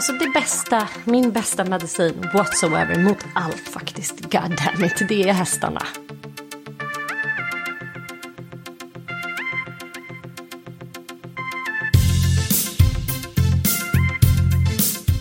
[0.00, 5.32] Alltså det bästa, min bästa medicin whatsoever mot allt faktiskt, god damn it, det är
[5.32, 5.82] hästarna.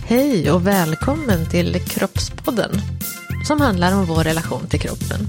[0.05, 2.71] Hej och välkommen till Kroppspodden
[3.47, 5.19] som handlar om vår relation till kroppen.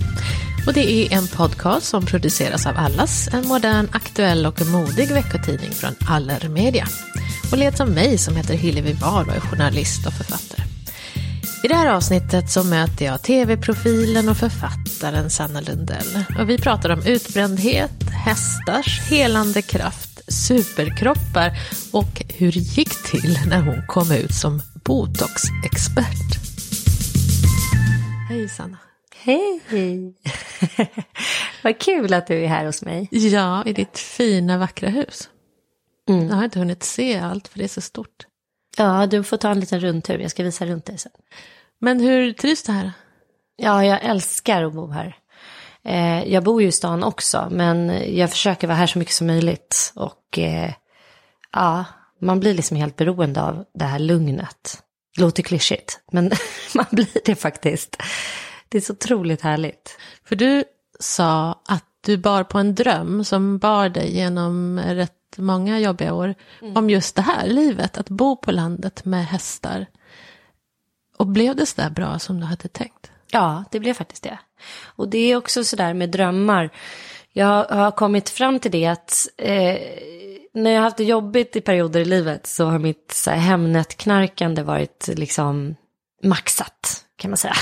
[0.66, 5.73] Och det är en podcast som produceras av Allas, en modern, aktuell och modig veckotidning
[5.73, 6.87] från Allermedia.
[7.52, 10.62] Och leds av mig som heter Hillevi Wahl och är journalist och författare.
[11.65, 16.24] I det här avsnittet så möter jag tv-profilen och författaren Sanna Lundell.
[16.38, 21.52] Och vi pratar om utbrändhet, hästars helande kraft, superkroppar
[21.92, 26.38] och hur det gick till när hon kom ut som botoxexpert.
[28.29, 28.76] Hej Sanna.
[29.24, 29.60] Hej!
[31.63, 33.09] Vad kul att du är här hos mig.
[33.11, 35.29] Ja, i ditt fina vackra hus.
[36.09, 36.29] Mm.
[36.29, 38.27] Jag har inte hunnit se allt för det är så stort.
[38.77, 40.19] Ja, du får ta en liten rundtur.
[40.19, 41.13] Jag ska visa runt dig sen.
[41.79, 42.93] Men hur trivs du här?
[43.57, 45.16] Ja, jag älskar att bo här.
[45.85, 49.27] Eh, jag bor ju i stan också, men jag försöker vara här så mycket som
[49.27, 49.93] möjligt.
[49.97, 50.73] Och eh,
[51.53, 51.85] ja,
[52.21, 54.83] man blir liksom helt beroende av det här lugnet.
[55.16, 56.31] Det låter klyschigt, men
[56.75, 57.97] man blir det faktiskt.
[58.71, 59.99] Det är så otroligt härligt.
[60.24, 60.65] För du
[61.01, 66.34] sa att du bar på en dröm som bar dig genom rätt många jobbiga år.
[66.75, 69.86] Om just det här livet, att bo på landet med hästar.
[71.16, 73.10] Och blev det så där bra som du hade tänkt?
[73.31, 74.38] Ja, det blev faktiskt det.
[74.84, 76.70] Och det är också sådär med drömmar.
[77.32, 79.78] Jag har kommit fram till det att eh,
[80.54, 83.38] när jag har haft det jobbigt i perioder i livet så har mitt så här,
[83.38, 85.75] Hemnet-knarkande varit liksom
[86.22, 87.54] maxat, kan man säga.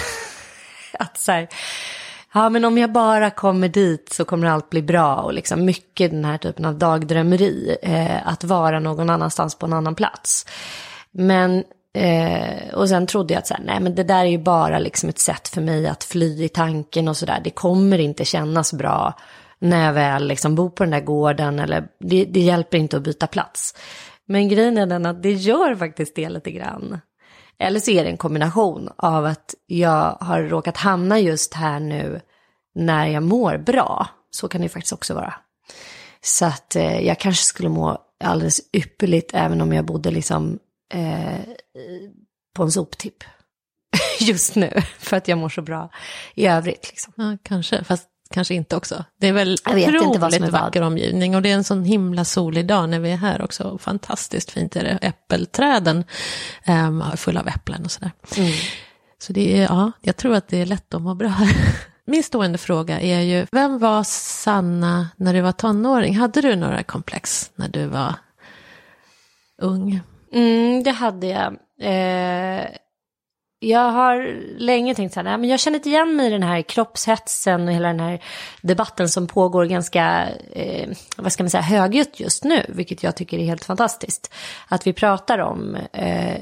[0.99, 1.49] att så här,
[2.35, 6.11] ja men om jag bara kommer dit så kommer allt bli bra och liksom mycket
[6.11, 10.47] den här typen av dagdrömmeri, eh, att vara någon annanstans på en annan plats.
[11.11, 14.39] Men Eh, och sen trodde jag att så här, nej men det där är ju
[14.39, 17.41] bara liksom ett sätt för mig att fly i tanken och sådär.
[17.45, 19.19] Det kommer inte kännas bra
[19.59, 23.03] när jag väl liksom bor på den där gården eller det, det hjälper inte att
[23.03, 23.75] byta plats.
[24.25, 27.01] Men grejen är den att det gör faktiskt det lite grann.
[27.59, 32.21] Eller så är det en kombination av att jag har råkat hamna just här nu
[32.75, 34.09] när jag mår bra.
[34.31, 35.35] Så kan det faktiskt också vara.
[36.21, 40.59] Så att eh, jag kanske skulle må alldeles ypperligt även om jag bodde liksom
[40.95, 41.41] eh,
[42.55, 43.25] på en soptipp.
[44.21, 45.91] Just nu, för att jag mår så bra
[46.35, 46.89] i övrigt.
[46.89, 47.13] Liksom.
[47.17, 49.05] Ja, kanske, fast kanske inte också.
[49.21, 50.53] Det är väl otroligt är vad.
[50.53, 53.79] vacker omgivning och det är en sån himla solig dag när vi är här också.
[53.79, 54.99] Fantastiskt fint är det.
[55.03, 56.05] Äppelträden
[56.67, 58.11] um, fulla av äpplen och sådär.
[58.37, 58.53] Mm.
[59.19, 61.57] Så det är, ja, jag tror att det är lätt att må bra här.
[62.05, 66.17] Min stående fråga är ju, vem var Sanna när du var tonåring?
[66.17, 68.15] Hade du några komplex när du var
[69.63, 70.01] ung?
[70.33, 71.57] Mm, det hade jag.
[71.81, 72.67] Eh,
[73.61, 76.63] jag har länge tänkt så här, men jag känner inte igen mig i den här
[76.63, 78.23] kroppshetsen och hela den här
[78.63, 83.39] debatten som pågår ganska, eh, vad ska man säga, högljutt just nu, vilket jag tycker
[83.39, 84.35] är helt fantastiskt.
[84.69, 86.39] Att vi pratar om eh,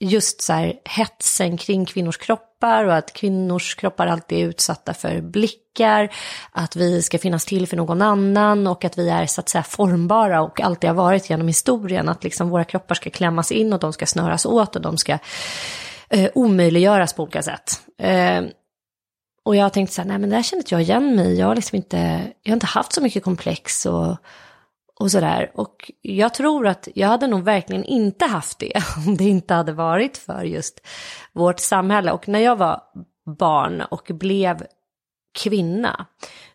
[0.00, 5.20] just så här hetsen kring kvinnors kroppar och att kvinnors kroppar alltid är utsatta för
[5.20, 6.14] blickar,
[6.52, 9.62] att vi ska finnas till för någon annan och att vi är så att säga
[9.62, 13.80] formbara och alltid har varit genom historien, att liksom våra kroppar ska klämmas in och
[13.80, 15.18] de ska snöras åt och de ska
[16.14, 17.80] eh, omöjliggöras på olika sätt.
[17.98, 18.42] Eh,
[19.44, 21.38] och jag har tänkt så här, nej men det här känner inte jag igen mig
[21.38, 21.98] jag har liksom inte,
[22.42, 24.16] jag har inte haft så mycket komplex och,
[25.00, 25.50] och sådär.
[25.54, 28.72] Och jag tror att jag hade nog verkligen inte haft det
[29.06, 30.80] om det inte hade varit för just
[31.32, 32.12] vårt samhälle.
[32.12, 32.82] Och när jag var
[33.38, 34.66] barn och blev
[35.38, 36.06] kvinna,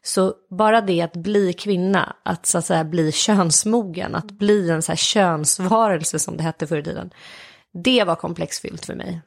[0.03, 4.81] så bara det att bli kvinna, att så att säga bli könsmogen, att bli en
[4.81, 7.11] så här könsvarelse som det hette förr i tiden,
[7.83, 9.21] det var komplexfyllt för mig.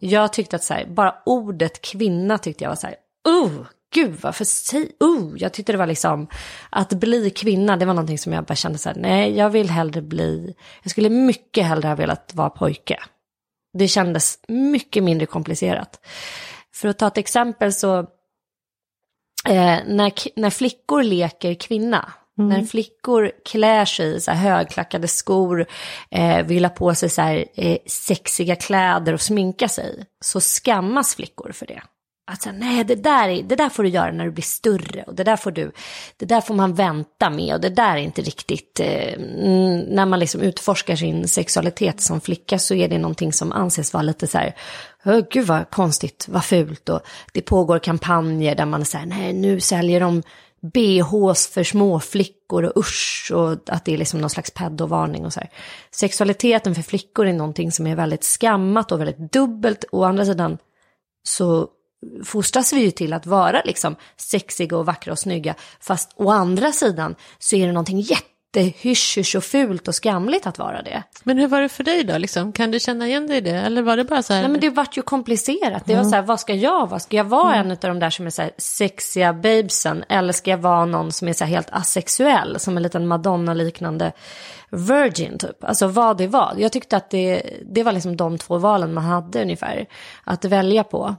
[0.00, 2.96] Jag tyckte att så här, bara ordet kvinna tyckte jag var så här,
[3.28, 6.26] uh, gud varför säger, uh, jag tyckte det var liksom,
[6.70, 9.70] att bli kvinna, det var någonting som jag bara kände så här, nej, jag vill
[9.70, 12.98] hellre bli, jag skulle mycket hellre ha velat vara pojke.
[13.78, 16.06] Det kändes mycket mindre komplicerat.
[16.74, 17.98] För att ta ett exempel så
[19.48, 22.48] eh, när, när flickor leker kvinna, Mm.
[22.50, 25.66] När flickor klär sig i så här högklackade skor,
[26.10, 31.14] eh, vill ha på sig så här eh, sexiga kläder och sminka sig, så skammas
[31.14, 31.82] flickor för det.
[32.30, 35.14] Alltså, nej, det där, är, det där får du göra när du blir större och
[35.14, 35.72] det där får du,
[36.16, 39.18] det där får man vänta med och det där är inte riktigt, eh,
[39.88, 44.02] när man liksom utforskar sin sexualitet som flicka så är det någonting som anses vara
[44.02, 44.54] lite så här,
[45.04, 47.00] oh, gud vad konstigt, vad fult och
[47.32, 50.22] det pågår kampanjer där man säger, nej nu säljer de
[50.72, 55.40] BHs för småflickor och usch och att det är liksom någon slags pedovarning och så
[55.40, 55.50] här.
[55.90, 59.84] Sexualiteten för flickor är någonting som är väldigt skammat och väldigt dubbelt.
[59.92, 60.58] Å andra sidan
[61.22, 61.68] så
[62.24, 65.54] fostras vi ju till att vara liksom sexiga och vackra och snygga.
[65.80, 70.58] Fast å andra sidan så är det någonting jätte jättehysch och fult och skamligt att
[70.58, 71.02] vara det.
[71.22, 72.18] Men hur var det för dig då?
[72.18, 72.52] Liksom?
[72.52, 73.50] Kan du känna igen dig i det?
[73.50, 74.40] Eller var det bara så här?
[74.40, 75.82] Nej, men det vart ju komplicerat.
[75.86, 76.10] Det var mm.
[76.10, 77.00] så här, vad ska jag vara?
[77.00, 77.66] Ska jag vara mm.
[77.66, 80.04] en av de där som är så här sexiga babesen?
[80.08, 82.60] Eller ska jag vara någon som är så här helt asexuell?
[82.60, 84.12] Som en liten Madonna-liknande
[84.70, 85.64] virgin typ.
[85.64, 86.54] Alltså vad det var.
[86.58, 87.42] Jag tyckte att det,
[87.74, 89.86] det var liksom de två valen man hade ungefär.
[90.24, 91.16] Att välja på.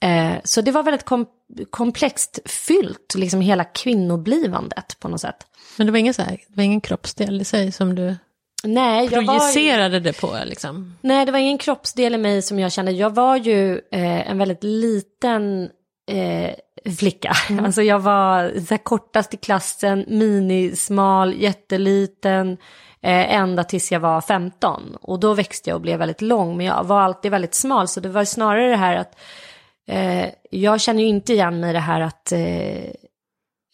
[0.00, 1.26] Eh, så det var väldigt kom
[1.70, 5.46] komplext fyllt, liksom hela kvinnoblivandet på något sätt.
[5.76, 8.16] Men det var ingen, så här, det var ingen kroppsdel i sig som du
[8.64, 10.00] Nej, projicerade var...
[10.00, 10.38] det på?
[10.44, 10.96] Liksom.
[11.00, 12.92] Nej, det var ingen kroppsdel i mig som jag kände.
[12.92, 15.68] Jag var ju eh, en väldigt liten
[16.10, 16.54] eh,
[16.98, 17.32] flicka.
[17.50, 17.64] Mm.
[17.64, 22.56] Alltså jag var så kortast i klassen, minismal, jätteliten.
[23.02, 24.96] Eh, ända tills jag var 15.
[25.00, 26.56] Och då växte jag och blev väldigt lång.
[26.56, 27.88] Men jag var alltid väldigt smal.
[27.88, 29.18] Så det var snarare det här att
[29.88, 32.90] eh, jag känner ju inte igen mig i det här att eh,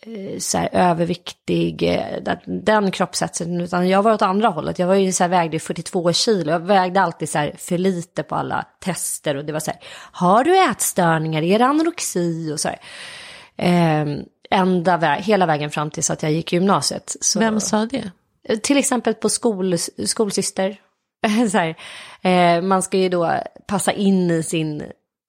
[0.07, 4.79] Eh, så här, överviktig, eh, den kroppshetsen, utan jag var åt andra hållet.
[4.79, 8.23] Jag var ju så här, vägde 42 kilo, jag vägde alltid så här för lite
[8.23, 9.81] på alla tester och det var så här,
[10.13, 12.79] har du ätstörningar, är det anorexi och så här.
[13.57, 14.19] Eh,
[14.51, 17.17] ända vä hela vägen fram tills att jag gick gymnasiet.
[17.21, 18.11] Så, Vem sa det?
[18.63, 20.81] Till exempel på skol, skolsyster.
[21.51, 21.77] så här,
[22.23, 24.83] eh, man ska ju då passa in i sin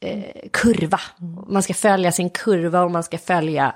[0.05, 0.99] eh, kurva.
[1.47, 3.75] Man ska följa sin kurva och man ska följa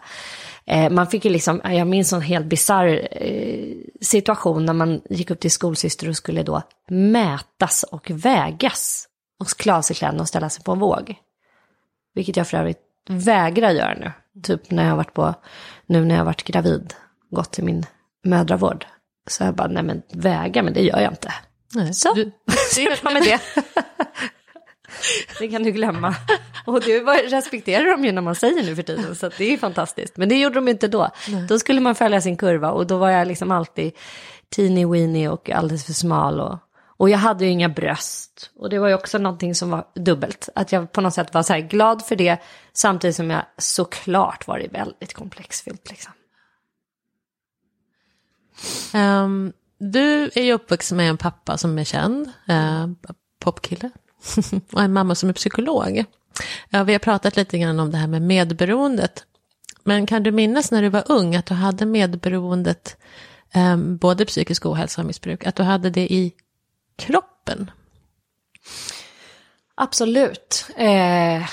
[0.70, 5.32] Eh, man fick ju liksom, jag minns en helt bisarr eh, situation när man gick
[5.32, 9.08] upp till skolsyster och skulle då mätas och vägas.
[9.40, 11.16] Och klä av sig kläderna och ställa sig på en våg.
[12.14, 12.80] Vilket jag för övrigt
[13.10, 14.12] vägrar göra nu.
[14.44, 15.34] Typ när jag har varit på,
[15.86, 16.94] nu när jag har varit gravid,
[17.32, 17.86] gått till min
[18.24, 18.86] mödravård.
[19.28, 21.34] Så jag bara, nej men väga, men det gör jag inte.
[21.76, 22.24] Nej, så, du,
[22.76, 23.42] det med det.
[25.40, 26.16] Det kan du glömma.
[26.66, 30.18] Och det respekterar de ju när man säger nu för tiden, så det är fantastiskt.
[30.18, 31.10] Men det gjorde de inte då.
[31.28, 31.46] Nej.
[31.48, 33.92] Då skulle man följa sin kurva och då var jag liksom alltid
[34.56, 36.40] teeny weeny och alldeles för smal.
[36.40, 36.58] Och,
[36.98, 38.52] och jag hade ju inga bröst.
[38.56, 40.50] Och det var ju också någonting som var dubbelt.
[40.56, 42.38] Att jag på något sätt var så här glad för det,
[42.74, 45.90] samtidigt som jag såklart var väldigt komplexfyllt.
[45.90, 46.14] Liksom.
[48.94, 52.88] Um, du är ju uppvuxen med en pappa som är känd, uh,
[53.40, 53.90] popkille.
[54.74, 56.06] och en mamma som är psykolog.
[56.70, 59.26] Ja, vi har pratat lite grann om det här med medberoendet.
[59.84, 62.98] Men kan du minnas när du var ung att du hade medberoendet,
[63.54, 66.34] eh, både psykisk ohälsa och missbruk, att du hade det i
[66.96, 67.72] kroppen?
[69.76, 70.66] Absolut.
[70.76, 71.50] Eh,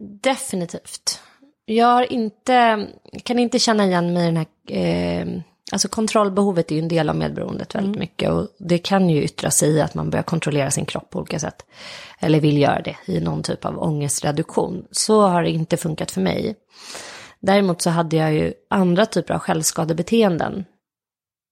[0.00, 1.20] definitivt.
[1.64, 2.86] Jag inte,
[3.22, 7.08] kan inte känna igen mig i den här eh, Alltså kontrollbehovet är ju en del
[7.08, 8.00] av medberoendet väldigt mm.
[8.00, 11.18] mycket och det kan ju yttra sig i att man börjar kontrollera sin kropp på
[11.18, 11.66] olika sätt.
[12.18, 14.84] Eller vill göra det i någon typ av ångestreduktion.
[14.90, 16.56] Så har det inte funkat för mig.
[17.40, 20.64] Däremot så hade jag ju andra typer av självskadebeteenden.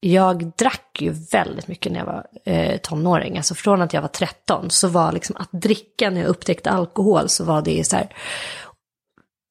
[0.00, 3.36] Jag drack ju väldigt mycket när jag var eh, tonåring.
[3.36, 7.28] Alltså från att jag var 13 så var liksom att dricka när jag upptäckte alkohol
[7.28, 8.14] så var det så här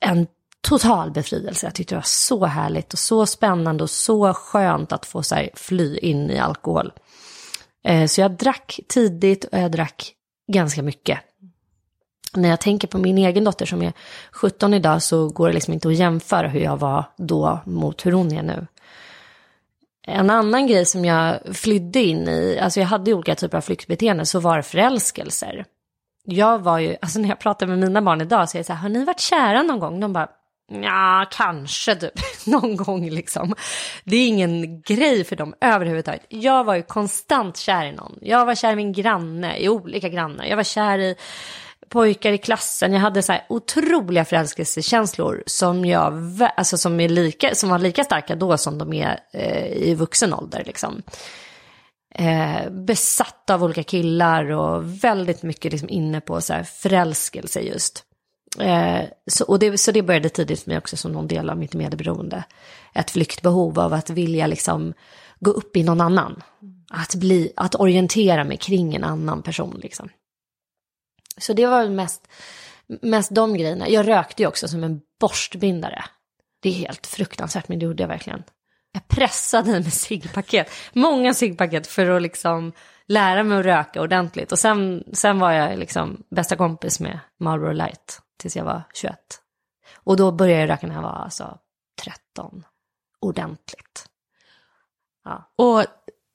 [0.05, 0.27] en
[0.65, 1.65] total befrielse.
[1.65, 5.35] Jag tyckte det var så härligt och så spännande och så skönt att få så
[5.35, 6.91] här, fly in i alkohol.
[7.83, 10.11] Eh, så jag drack tidigt och jag drack
[10.51, 11.19] ganska mycket.
[12.33, 13.93] När jag tänker på min egen dotter som är
[14.31, 18.11] 17 idag så går det liksom inte att jämföra hur jag var då mot hur
[18.11, 18.67] hon är nu.
[20.07, 24.25] En annan grej som jag flydde in i, alltså jag hade olika typer av flyktbeteenden,
[24.25, 25.65] så var det förälskelser.
[26.23, 28.73] Jag var ju, alltså när jag pratar med mina barn idag så är jag så
[28.73, 29.99] här, har ni varit kära någon gång?
[29.99, 30.29] De bara,
[30.67, 32.13] Ja, kanske typ
[32.45, 33.55] någon gång liksom.
[34.03, 36.25] Det är ingen grej för dem överhuvudtaget.
[36.29, 38.17] Jag var ju konstant kär i någon.
[38.21, 40.45] Jag var kär i min granne, i olika grannar.
[40.45, 41.15] Jag var kär i
[41.89, 42.93] pojkar i klassen.
[42.93, 46.13] Jag hade så här otroliga förälskelsekänslor som, jag,
[46.57, 50.33] alltså som, är lika, som var lika starka då som de är eh, i vuxen
[50.33, 50.63] ålder.
[50.65, 51.01] Liksom.
[52.15, 58.03] Eh, besatt av olika killar och väldigt mycket liksom inne på så här förälskelse just.
[58.59, 61.57] Eh, så, och det, så det började tidigt för mig också som någon del av
[61.57, 62.43] mitt medberoende.
[62.93, 64.93] Ett flyktbehov av att vilja liksom
[65.39, 66.43] gå upp i någon annan.
[66.89, 70.09] Att, bli, att orientera mig kring en annan person liksom.
[71.37, 72.27] Så det var mest,
[73.01, 73.89] mest de grejerna.
[73.89, 76.05] Jag rökte ju också som en borstbindare.
[76.61, 78.43] Det är helt fruktansvärt, men det gjorde jag verkligen.
[78.91, 82.71] Jag pressade med ciggpaket, många ciggpaket för att liksom
[83.07, 84.51] lära mig att röka ordentligt.
[84.51, 89.17] Och sen, sen var jag liksom bästa kompis med Marlboro Light tills jag var 21.
[89.95, 91.57] Och då började jag röka när jag var alltså
[92.03, 92.63] 13,
[93.19, 94.05] ordentligt.
[95.23, 95.51] Ja.
[95.55, 95.85] Och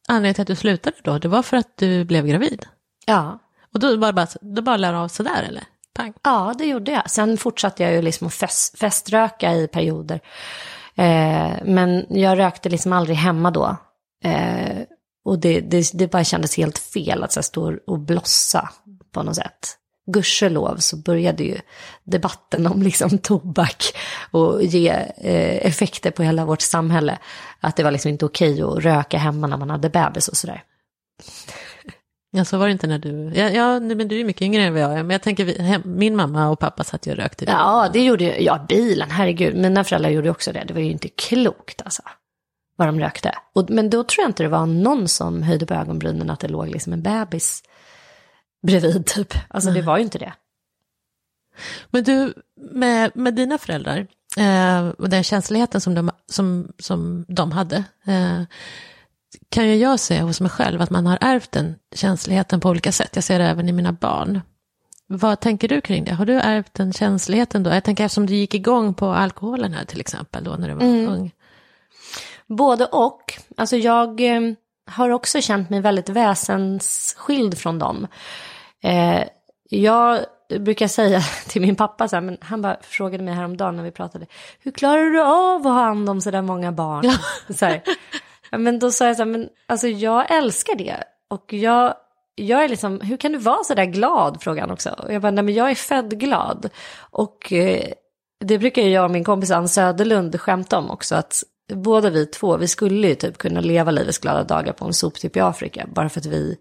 [0.09, 2.67] anledningen till att du slutade då, det var för att du blev gravid?
[3.07, 3.39] Ja.
[3.75, 5.65] Och då bara, då bara lär av sådär eller?
[5.95, 6.13] Pang.
[6.23, 7.11] Ja, det gjorde jag.
[7.11, 10.21] Sen fortsatte jag ju liksom att fest, feströka i perioder.
[10.95, 13.77] Eh, men jag rökte liksom aldrig hemma då.
[14.25, 14.79] Eh,
[15.25, 18.71] och det, det, det bara kändes helt fel att så stå och blossa
[19.13, 19.77] på något sätt.
[20.07, 21.59] Gudskelov så började ju
[22.05, 23.85] debatten om liksom tobak
[24.31, 27.19] och ge eh, effekter på hela vårt samhälle.
[27.61, 30.65] Att det var liksom inte okej att röka hemma när man hade bebis och sådär.
[32.33, 34.73] Ja, så var det inte när du, ja, ja men du är mycket yngre än
[34.73, 37.45] vad jag är, men jag tänker, hem, min mamma och pappa satt ju och rökte.
[37.45, 40.91] Ja, det gjorde ju, ja bilen, herregud, mina föräldrar gjorde också det, det var ju
[40.91, 42.03] inte klokt alltså,
[42.77, 43.35] vad de rökte.
[43.55, 46.49] Och, men då tror jag inte det var någon som höjde på ögonbrynen att det
[46.49, 47.63] låg liksom en bebis
[48.63, 49.81] bredvid typ, alltså Nej.
[49.81, 50.33] det var ju inte det.
[51.91, 57.53] Men du, med, med dina föräldrar, eh, och den känsligheten som de, som, som de
[57.53, 57.77] hade,
[58.07, 58.43] eh,
[59.49, 62.93] kan ju jag se hos mig själv att man har ärvt den känsligheten på olika
[62.93, 63.11] sätt.
[63.15, 64.41] Jag ser det även i mina barn.
[65.07, 66.13] Vad tänker du kring det?
[66.13, 67.71] Har du ärvt den känsligheten då?
[67.71, 70.83] Jag tänker eftersom du gick igång på alkoholen här till exempel då när du var
[70.83, 71.09] mm.
[71.09, 71.31] ung.
[72.47, 73.39] Både och.
[73.57, 74.41] Alltså jag eh,
[74.91, 78.07] har också känt mig väldigt väsensskild från dem.
[78.83, 79.23] Eh,
[79.69, 80.25] jag
[80.59, 83.91] brukar säga till min pappa, så här, men han bara frågade mig häromdagen när vi
[83.91, 84.27] pratade,
[84.61, 87.05] hur klarar du av att ha hand om så där många barn?
[87.05, 87.15] Ja.
[87.55, 87.83] Så här,
[88.59, 91.05] men då sa jag så här, men alltså jag älskar det.
[91.29, 91.95] Och jag,
[92.35, 94.43] jag är liksom, hur kan du vara så där glad?
[94.43, 94.91] Frågade han också.
[94.91, 96.71] Och jag bara, nej men jag är född glad.
[97.11, 97.93] Och eh,
[98.45, 101.15] det brukar jag och min kompis Ann Söderlund skämta om också.
[101.15, 101.43] Att
[101.75, 105.37] båda vi två, vi skulle ju typ kunna leva livets glada dagar på en soptipp
[105.37, 105.87] i Afrika.
[105.95, 106.57] Bara för att vi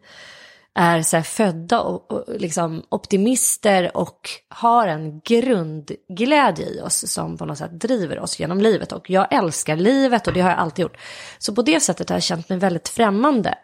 [0.73, 7.45] är så födda och, och liksom optimister och har en grundglädje i oss som på
[7.45, 8.91] något sätt driver oss genom livet.
[8.91, 10.97] Och jag älskar livet och det har jag alltid gjort.
[11.39, 13.55] Så på det sättet har jag känt mig väldigt främmande.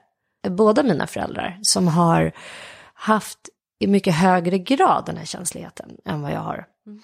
[0.49, 2.31] Båda mina föräldrar som har
[2.93, 3.39] haft
[3.79, 6.65] i mycket högre grad den här känsligheten än vad jag har.
[6.87, 7.01] Mm.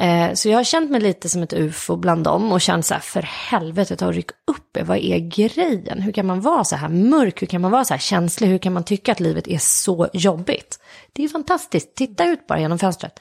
[0.00, 2.94] Eh, så jag har känt mig lite som ett ufo bland dem och känt så
[2.94, 6.02] här, för helvete, ta och ryck upp er, vad är grejen?
[6.02, 8.58] Hur kan man vara så här mörk, hur kan man vara så här känslig, hur
[8.58, 10.80] kan man tycka att livet är så jobbigt?
[11.12, 13.20] Det är fantastiskt, titta ut bara genom fönstret.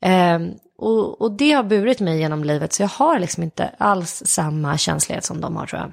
[0.00, 0.38] Eh,
[0.78, 4.78] och, och, det har burit mig genom livet, så jag har liksom inte alls samma
[4.78, 5.92] känslighet som de har tror jag.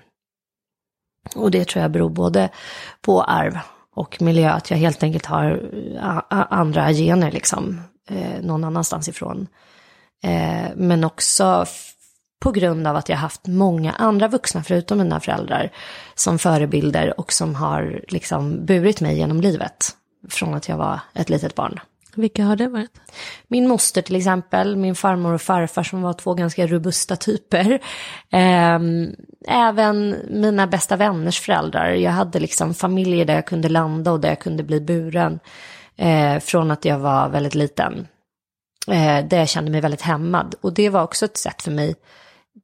[1.44, 2.50] Och det tror jag beror både
[3.02, 3.58] på arv
[3.96, 9.48] och miljö, att jag helt enkelt har eh, andra gener liksom, eh, någon annanstans ifrån.
[10.24, 11.66] Eh, men också
[12.40, 15.72] på grund av att jag haft många andra vuxna, förutom mina föräldrar,
[16.16, 19.90] som förebilder och som har liksom burit mig genom livet.
[20.30, 21.80] Från att jag var ett litet barn.
[22.16, 23.02] Vilka har det varit?
[23.48, 27.80] Min moster till exempel, min farmor och farfar som var två ganska robusta typer.
[28.32, 29.16] Ehm,
[29.48, 31.90] även mina bästa vänners föräldrar.
[31.90, 35.40] Jag hade liksom familjer där jag kunde landa och där jag kunde bli buren.
[35.98, 38.08] Eh, från att jag var väldigt liten
[38.88, 40.56] eh, där jag kände mig väldigt hämmad.
[40.62, 41.96] Och det var också ett sätt för mig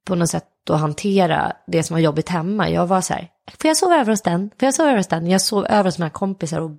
[0.05, 2.69] på något sätt att hantera det som var jobbigt hemma.
[2.69, 3.27] Jag var så här,
[3.61, 4.49] får jag sova över hos den?
[4.59, 5.27] Får jag sova över hos den?
[5.27, 6.71] Jag sov över hos mina kompisar och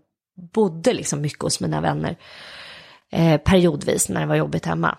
[0.52, 2.16] bodde liksom mycket hos mina vänner
[3.10, 4.98] eh, periodvis när det var jobbigt hemma.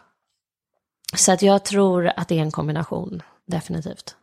[1.15, 4.15] Så att jag tror att det är en kombination, definitivt.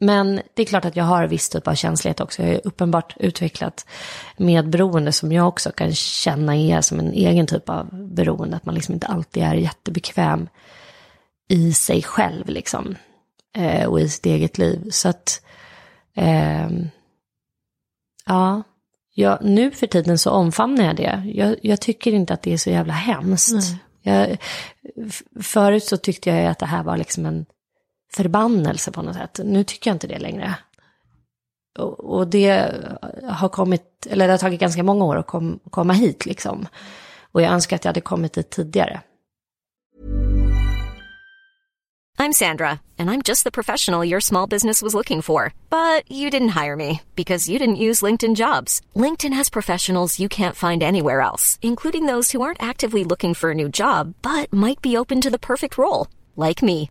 [0.00, 2.42] Men det är klart att jag har viss typ av känslighet också.
[2.42, 3.86] Jag har uppenbart utvecklat
[4.36, 8.56] medberoende som jag också kan känna är som en egen typ av beroende.
[8.56, 10.48] Att man liksom inte alltid är jättebekväm
[11.48, 12.96] i sig själv liksom.
[13.56, 14.88] Eh, och i sitt eget liv.
[14.90, 15.42] Så att,
[16.14, 16.68] eh,
[18.26, 18.62] ja,
[19.14, 21.22] ja, nu för tiden så omfamnar jag det.
[21.34, 23.74] Jag, jag tycker inte att det är så jävla hemskt.
[24.02, 24.36] Jag,
[25.40, 27.46] förut så tyckte jag att det här var liksom en
[28.12, 29.40] förbannelse på något sätt.
[29.44, 30.54] Nu tycker jag inte det längre.
[31.78, 32.72] Och, och det
[33.28, 36.66] har kommit, eller det har tagit ganska många år att kom, komma hit liksom.
[37.32, 39.02] Och jag önskar att jag hade kommit dit tidigare.
[42.20, 45.54] I'm Sandra, and I'm just the professional your small business was looking for.
[45.70, 48.80] But you didn't hire me because you didn't use LinkedIn jobs.
[48.96, 53.52] LinkedIn has professionals you can't find anywhere else, including those who aren't actively looking for
[53.52, 56.90] a new job but might be open to the perfect role, like me.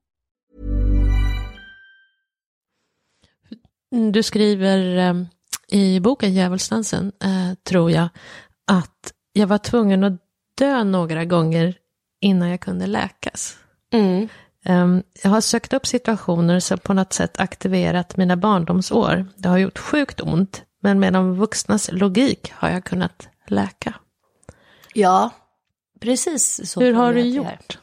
[3.91, 5.15] Du skriver eh,
[5.67, 8.09] i boken Djävulsdansen, eh, tror jag,
[8.67, 10.21] att jag var tvungen att
[10.57, 11.75] dö några gånger
[12.19, 13.57] innan jag kunde läkas.
[13.93, 14.27] Mm.
[14.65, 19.25] Um, jag har sökt upp situationer som på något sätt aktiverat mina barndomsår.
[19.35, 23.93] Det har gjort sjukt ont, men med de vuxnas logik har jag kunnat läka.
[24.93, 25.29] Ja,
[25.99, 26.79] precis så.
[26.79, 27.79] Hur har du gjort?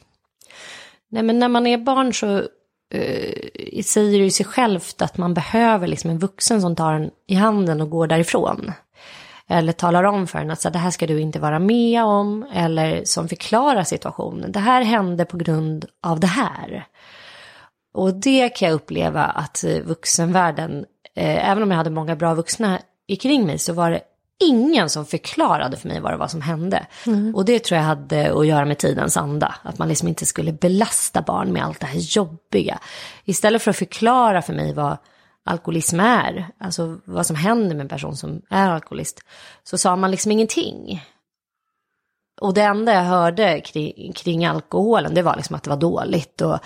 [1.09, 2.47] Nej, men när man är barn så
[2.89, 7.35] eh, säger ju sig självt att man behöver liksom en vuxen som tar en i
[7.35, 8.71] handen och går därifrån.
[9.47, 12.03] Eller talar om för en att så här, det här ska du inte vara med
[12.03, 12.45] om.
[12.53, 14.51] Eller som förklarar situationen.
[14.51, 16.85] Det här hände på grund av det här.
[17.93, 22.33] Och det kan jag uppleva att eh, vuxenvärlden, eh, även om jag hade många bra
[22.33, 22.79] vuxna
[23.19, 24.01] kring mig, så var det
[24.39, 26.85] ingen som förklarade för mig vad det var som hände.
[27.33, 29.55] Och det tror jag hade att göra med tidens anda.
[29.63, 32.79] Att man liksom inte skulle belasta barn med allt det här jobbiga.
[33.25, 34.97] Istället för att förklara för mig vad
[35.43, 39.19] alkoholism är, alltså vad som händer med en person som är alkoholist,
[39.63, 41.05] så sa man liksom ingenting.
[42.41, 46.41] Och det enda jag hörde kring, kring alkoholen, det var liksom att det var dåligt.
[46.41, 46.59] Och,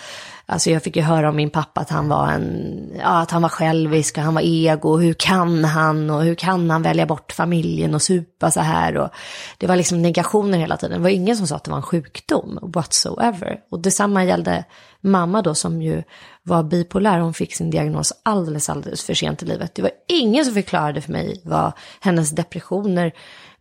[0.45, 3.41] alltså jag fick ju höra om min pappa att han var en, ja, att han
[3.41, 4.97] var självisk och han var ego.
[4.97, 8.97] Hur kan han och hur kan han välja bort familjen och supa så här?
[8.97, 9.09] Och
[9.57, 10.97] det var liksom negationer hela tiden.
[10.97, 13.59] Det var ingen som sa att det var en sjukdom whatsoever.
[13.71, 14.65] Och detsamma gällde
[15.01, 16.03] mamma då som ju
[16.43, 17.19] var bipolär.
[17.19, 19.75] Hon fick sin diagnos alldeles, alldeles för sent i livet.
[19.75, 23.13] Det var ingen som förklarade för mig vad hennes depressioner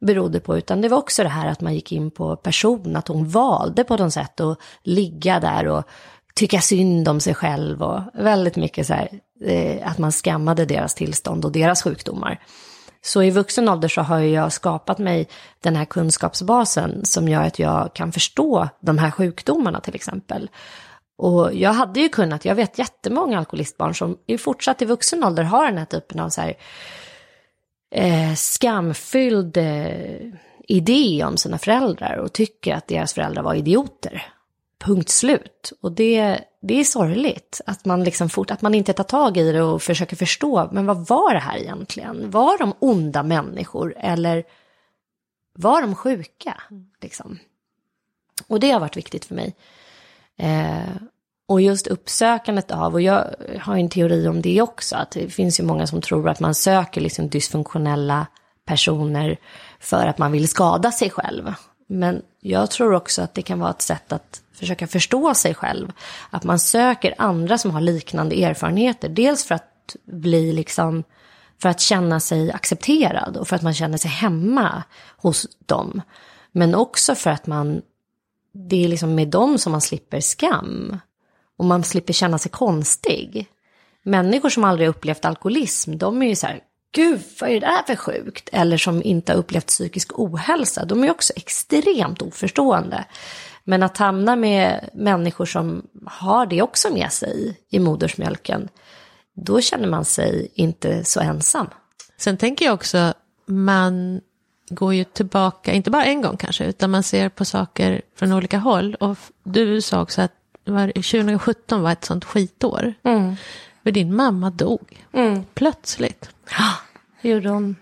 [0.02, 3.08] berodde på, utan det var också det här att man gick in på person, att
[3.08, 5.84] hon valde på något sätt att ligga där och
[6.34, 9.08] tycka synd om sig själv och väldigt mycket så här,
[9.44, 12.40] eh, att man skammade deras tillstånd och deras sjukdomar.
[13.04, 15.28] Så i vuxen ålder så har jag skapat mig
[15.60, 20.50] den här kunskapsbasen som gör att jag kan förstå de här sjukdomarna till exempel.
[21.18, 25.42] Och jag hade ju kunnat, jag vet jättemånga alkoholistbarn som i fortsatt i vuxen ålder
[25.42, 26.54] har den här typen av så här,
[27.92, 30.16] eh, skamfylld eh,
[30.68, 34.26] idé om sina föräldrar och tycker att deras föräldrar var idioter.
[34.78, 35.72] Punkt slut.
[35.80, 39.52] Och det, det är sorgligt att man, liksom fort, att man inte tar tag i
[39.52, 42.30] det och försöker förstå, men vad var det här egentligen?
[42.30, 44.44] Var de onda människor eller
[45.52, 46.62] var de sjuka?
[47.00, 47.38] Liksom?
[48.46, 49.54] Och det har varit viktigt för mig.
[50.36, 51.02] Eh,
[51.52, 55.60] och just uppsökandet av, och jag har en teori om det också, att det finns
[55.60, 58.26] ju många som tror att man söker liksom dysfunktionella
[58.66, 59.36] personer
[59.80, 61.54] för att man vill skada sig själv.
[61.86, 65.92] Men jag tror också att det kan vara ett sätt att försöka förstå sig själv.
[66.30, 69.08] Att man söker andra som har liknande erfarenheter.
[69.08, 71.04] Dels för att bli liksom,
[71.62, 74.82] för att känna sig accepterad och för att man känner sig hemma
[75.16, 76.02] hos dem.
[76.52, 77.82] Men också för att man,
[78.68, 80.96] det är liksom med dem som man slipper skam.
[81.58, 83.46] Och man slipper känna sig konstig.
[84.02, 86.60] Människor som aldrig upplevt alkoholism, de är ju så här,
[86.94, 88.48] gud vad är det där för sjukt?
[88.52, 93.04] Eller som inte har upplevt psykisk ohälsa, de är ju också extremt oförstående.
[93.64, 98.68] Men att hamna med människor som har det också med sig i modersmjölken,
[99.34, 101.66] då känner man sig inte så ensam.
[102.18, 103.14] Sen tänker jag också,
[103.46, 104.20] man
[104.70, 108.58] går ju tillbaka, inte bara en gång kanske, utan man ser på saker från olika
[108.58, 108.94] håll.
[108.94, 110.32] Och du sa också att
[110.64, 112.94] var, 2017 var ett sånt skitår.
[113.82, 115.06] För din mamma dog
[115.54, 116.30] plötsligt.
[117.22, 117.76] Det gjorde hon.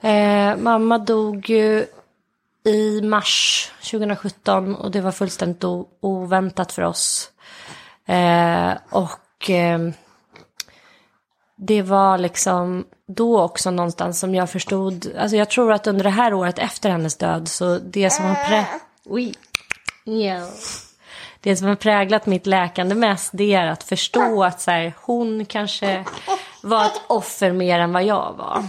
[0.00, 1.86] Eh, mamma dog ju
[2.64, 5.64] i mars 2017 och det var fullständigt
[6.00, 7.30] oväntat för oss.
[8.06, 9.78] Eh, och eh,
[11.56, 16.10] det var liksom då också någonstans som jag förstod, alltså jag tror att under det
[16.10, 18.66] här året efter hennes död så det som har prä...
[19.04, 19.34] Oj.
[20.04, 20.48] Ja.
[21.42, 25.44] Det som har präglat mitt läkande mest det är att förstå att så här, hon
[25.44, 26.04] kanske
[26.62, 28.64] var ett offer mer än vad jag var.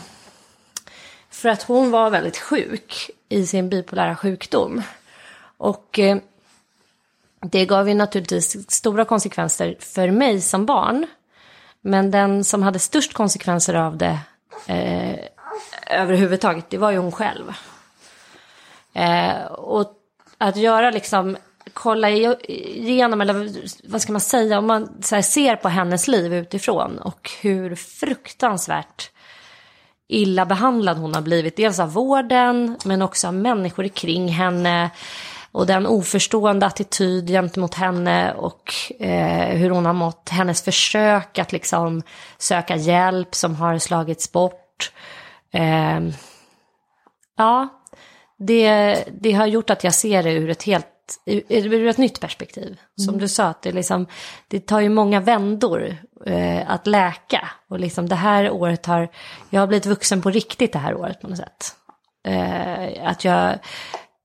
[1.30, 4.82] För att hon var väldigt sjuk i sin bipolära sjukdom.
[5.58, 6.18] Och eh,
[7.42, 11.08] det gav ju naturligtvis stora konsekvenser för mig som barn.
[11.82, 14.20] Men den som hade störst konsekvenser av det
[14.68, 15.20] eh,
[15.88, 17.54] överhuvudtaget, det var ju hon själv.
[18.94, 19.94] Eh, och
[20.38, 21.38] att göra liksom,
[21.74, 23.50] kolla igenom, eller
[23.90, 29.12] vad ska man säga, om man här, ser på hennes liv utifrån och hur fruktansvärt
[30.08, 31.58] illa behandlad hon har blivit.
[31.58, 34.90] Dels av vården, men också av människor kring henne.
[35.52, 40.30] Och den oförstående attityd gentemot henne och eh, hur hon har mått.
[40.30, 42.02] Hennes försök att liksom
[42.38, 44.92] söka hjälp som har slagits bort.
[45.52, 46.00] Eh,
[47.38, 47.68] ja,
[48.38, 50.93] det, det har gjort att jag ser det ur ett helt
[51.26, 52.80] ur ett nytt perspektiv.
[52.96, 53.20] Som mm.
[53.20, 54.08] du sa, att det, liksom,
[54.48, 57.50] det tar ju många vändor eh, att läka.
[57.70, 59.10] Och liksom det här året har,
[59.50, 61.76] jag har blivit vuxen på riktigt det här året på något sätt.
[62.28, 63.60] Eh, att jag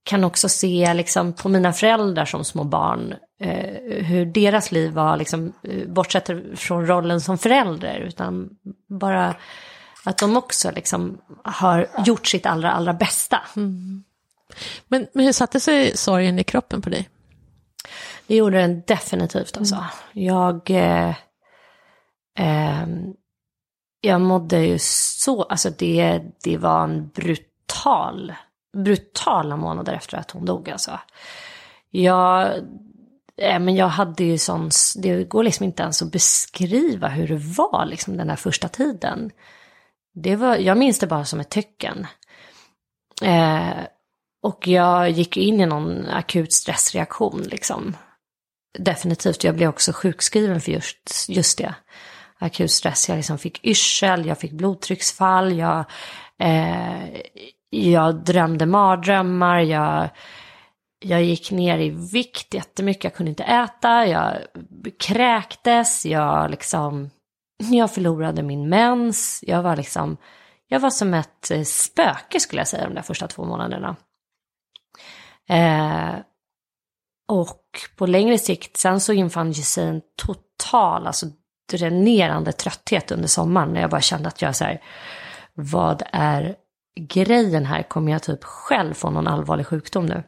[0.05, 5.17] kan också se liksom, på mina föräldrar som små barn eh, hur deras liv var,
[5.17, 8.51] liksom, eh, bortsett från rollen som förälder, utan
[8.89, 9.35] bara
[10.05, 13.41] att de också liksom, har gjort sitt allra, allra bästa.
[13.57, 14.05] Mm.
[14.89, 17.09] Men, men hur satte sig sorgen i kroppen på dig?
[18.27, 19.75] Det gjorde den definitivt alltså.
[19.75, 19.87] Mm.
[20.13, 21.15] Jag, eh,
[22.39, 22.87] eh,
[24.01, 28.35] jag mådde ju så, alltså det, det var en brutal,
[28.77, 31.01] brutala månader efter att hon dog alltså.
[31.91, 32.57] Jag,
[33.37, 37.39] eh, men jag hade ju sån, det går liksom inte ens att beskriva hur det
[37.39, 39.31] var liksom den där första tiden.
[40.15, 42.07] Det var, jag minns det bara som ett tecken.
[43.23, 43.79] Eh,
[44.43, 47.97] och jag gick in i någon akut stressreaktion liksom.
[48.79, 51.75] Definitivt, jag blev också sjukskriven för just, just det.
[52.39, 55.85] Akut stress, jag liksom fick yrsel, jag fick blodtrycksfall, jag,
[56.39, 57.21] eh,
[57.71, 60.09] jag drömde mardrömmar, jag,
[61.05, 64.37] jag gick ner i vikt jättemycket, jag kunde inte äta, jag
[64.99, 67.11] kräktes, jag liksom,
[67.71, 70.17] jag förlorade min mens, jag var liksom,
[70.69, 73.97] jag var som ett eh, spöke skulle jag säga de där första två månaderna.
[75.49, 76.15] Eh,
[77.29, 77.63] och
[77.97, 81.27] på längre sikt, sen så infann sig en total, alltså
[81.71, 83.73] dränerande trötthet under sommaren.
[83.73, 84.83] När jag bara kände att jag så här,
[85.55, 86.57] vad är
[87.01, 87.83] grejen här?
[87.83, 90.23] Kommer jag typ själv få någon allvarlig sjukdom nu?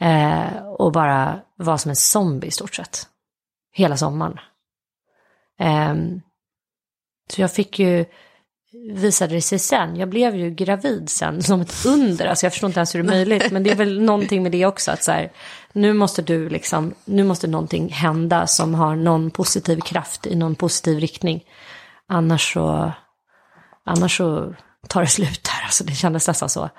[0.00, 3.06] Eh, och bara vara som en zombie i stort sett.
[3.72, 4.38] Hela sommaren.
[5.60, 5.94] Eh,
[7.30, 8.04] så jag fick ju
[8.92, 9.96] visade det sig sen.
[9.96, 12.26] Jag blev ju gravid sen som ett under.
[12.26, 13.52] Alltså jag förstår inte ens hur det är möjligt.
[13.52, 14.90] Men det är väl någonting med det också.
[14.90, 15.32] Att så här,
[15.72, 20.54] nu måste du liksom, nu måste någonting hända som har någon positiv kraft i någon
[20.54, 21.44] positiv riktning.
[22.08, 22.92] Annars så,
[23.84, 24.54] annars så
[24.88, 25.64] tar det slut här.
[25.64, 26.70] Alltså det kändes nästan så.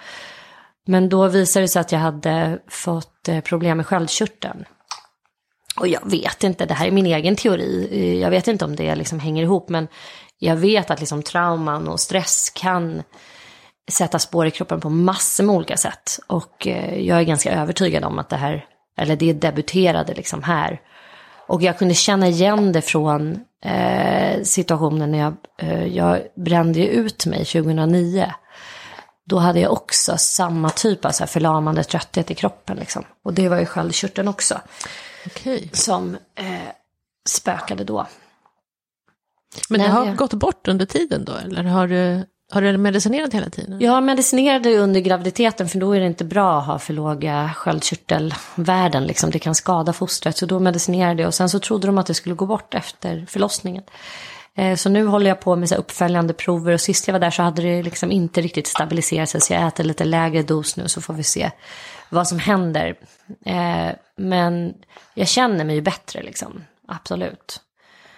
[0.88, 4.66] Men då visade det sig att jag hade fått eh, problem med sköldkörteln.
[5.80, 8.20] Och jag vet inte, det här är min egen teori.
[8.22, 9.70] Jag vet inte om det liksom hänger ihop.
[9.70, 9.88] Men
[10.40, 13.04] jag vet att liksom trauman och stress kan
[13.92, 16.20] sätta spår i kroppen på massor med olika sätt.
[16.28, 18.66] Och eh, jag är ganska övertygad om att det här,
[18.98, 20.82] eller det debuterade liksom här.
[21.48, 27.26] Och jag kunde känna igen det från eh, situationen när jag, eh, jag brände ut
[27.26, 28.34] mig 2009.
[29.26, 32.78] Då hade jag också samma typ av så här förlamande trötthet i kroppen.
[32.78, 33.04] Liksom.
[33.24, 34.62] Och det var ju sköldkörteln också.
[35.26, 35.70] Okay.
[35.72, 36.70] Som eh,
[37.30, 38.08] spökade då.
[39.70, 40.16] Men det har jag...
[40.16, 43.80] gått bort under tiden då, eller har du, har du medicinerat hela tiden?
[43.80, 49.04] Jag medicinerade under graviditeten, för då är det inte bra att ha för låga sköldkörtelvärden.
[49.04, 49.32] Liksom.
[49.32, 51.28] Det kan skada fostret, så då medicinerade jag.
[51.28, 53.84] Och sen så trodde de att det skulle gå bort efter förlossningen.
[54.58, 57.32] Eh, så nu håller jag på med så uppföljande prover och sist jag var där
[57.32, 59.42] så hade det liksom inte riktigt stabiliserat sig.
[59.42, 61.52] Så jag äter lite lägre dos nu så får vi se
[62.10, 62.96] vad som händer.
[63.46, 64.74] Eh, men
[65.14, 67.62] jag känner mig ju bättre liksom, absolut.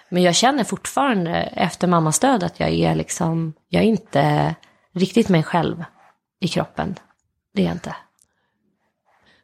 [0.09, 4.55] Men jag känner fortfarande efter mammas död att jag är liksom, jag är inte
[4.93, 5.83] riktigt mig själv
[6.39, 6.95] i kroppen.
[7.53, 7.95] Det är jag inte.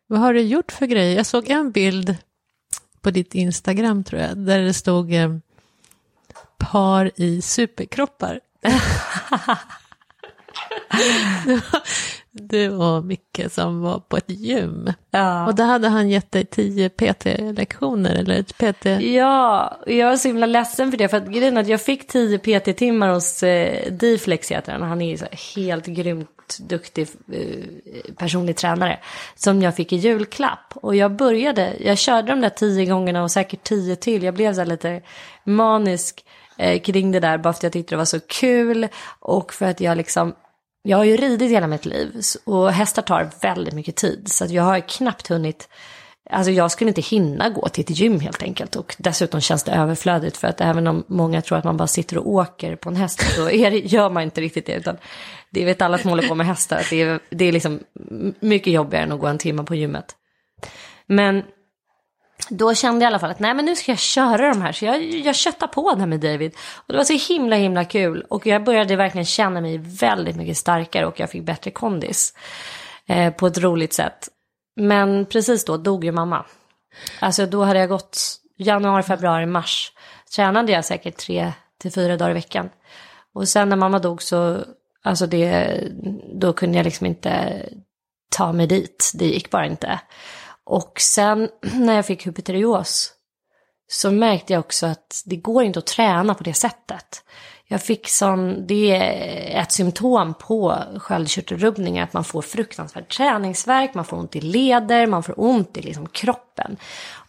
[0.07, 1.17] Vad har du gjort för grejer?
[1.17, 2.17] Jag såg en bild
[3.01, 5.37] på ditt Instagram tror jag, där det stod eh,
[6.57, 8.39] par i superkroppar.
[12.37, 14.93] det, var, du och Micke som var på ett gym.
[15.11, 15.47] Ja.
[15.47, 18.85] Och då hade han gett dig 10 PT-lektioner eller ett PT...
[19.01, 21.07] Ja, jag är så himla ledsen för det.
[21.07, 24.81] För att grejen att jag fick 10 PT-timmar hos eh, Diflex heter han.
[24.81, 28.99] Han är ju så helt grymt duktig eh, personlig tränare.
[29.35, 30.73] Som jag fick i julklapp.
[30.73, 34.23] Och jag började, jag körde de där 10 gångerna och säkert 10 till.
[34.23, 35.01] Jag blev så här lite
[35.43, 36.25] manisk
[36.57, 37.37] eh, kring det där.
[37.37, 38.87] Bara för att jag tyckte det var så kul.
[39.19, 40.33] Och för att jag liksom
[40.87, 44.23] jag har ju ridit hela mitt liv och hästar tar väldigt mycket tid.
[44.25, 45.69] Så att jag har knappt hunnit,
[46.29, 48.75] alltså jag skulle inte hinna gå till ett gym helt enkelt.
[48.75, 52.17] Och dessutom känns det överflödigt för att även om många tror att man bara sitter
[52.17, 54.73] och åker på en häst så är det, gör man inte riktigt det.
[54.73, 54.97] Utan
[55.49, 57.79] det vet alla som håller på med hästar att det är, det är liksom
[58.39, 60.15] mycket jobbigare än att gå en timme på gymmet.
[61.07, 61.43] Men
[62.49, 64.71] då kände jag i alla fall att nej men nu ska jag köra de här.
[64.71, 66.55] Så jag, jag köttade på det med David.
[66.75, 68.25] Och det var så himla himla kul.
[68.29, 72.33] Och jag började verkligen känna mig väldigt mycket starkare och jag fick bättre kondis.
[73.07, 74.29] Eh, på ett roligt sätt.
[74.75, 76.45] Men precis då dog ju mamma.
[77.19, 78.19] Alltså då hade jag gått
[78.57, 79.91] januari, februari, mars.
[80.35, 82.69] Tränade jag säkert tre till fyra dagar i veckan.
[83.33, 84.63] Och sen när mamma dog så,
[85.03, 85.79] alltså det,
[86.33, 87.63] då kunde jag liksom inte
[88.29, 89.11] ta mig dit.
[89.15, 89.99] Det gick bara inte.
[90.65, 93.11] Och sen när jag fick hypoterios
[93.87, 97.23] så märkte jag också att det går inte att träna på det sättet.
[97.67, 104.05] Jag fick sån, det är ett symptom på sköldkörtelrubbningar, att man får fruktansvärd träningsverk, man
[104.05, 106.77] får ont i leder, man får ont i liksom kroppen.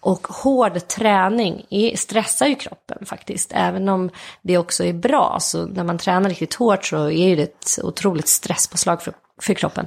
[0.00, 4.10] Och hård träning är, stressar ju kroppen faktiskt, även om
[4.42, 5.36] det också är bra.
[5.40, 9.86] Så när man tränar riktigt hårt så är det ett otroligt stresspåslag för, för kroppen.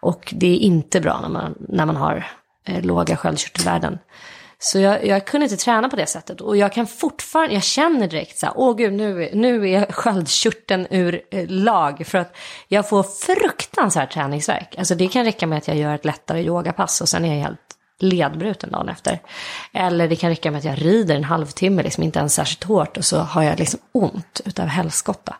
[0.00, 2.26] Och det är inte bra när man, när man har
[2.64, 3.98] eh, låga sköldkörtelvärden.
[4.62, 6.40] Så jag, jag kunde inte träna på det sättet.
[6.40, 10.86] Och jag kan fortfarande, jag känner direkt så här, åh gud nu, nu är sköldkörteln
[10.90, 12.06] ur eh, lag.
[12.06, 12.36] För att
[12.68, 14.74] jag får fruktansvärd träningsverk.
[14.78, 17.42] Alltså det kan räcka med att jag gör ett lättare yogapass och sen är jag
[17.42, 17.60] helt
[17.98, 19.20] ledbruten dagen efter.
[19.72, 22.96] Eller det kan räcka med att jag rider en halvtimme, liksom inte ens särskilt hårt
[22.96, 25.36] och så har jag liksom ont utav helskotta.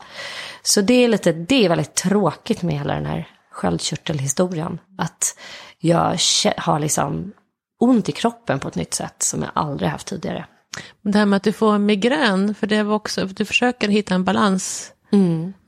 [0.63, 4.79] Så det är lite, det är väldigt tråkigt med hela den här sköldkörtelhistorien.
[4.99, 5.37] Att
[5.81, 6.19] jag
[6.57, 7.33] har liksom
[7.81, 10.47] ont i kroppen på ett nytt sätt som jag aldrig haft tidigare.
[11.03, 14.25] Det här med att du får migrän, för det var också, du försöker hitta en
[14.25, 14.93] balans,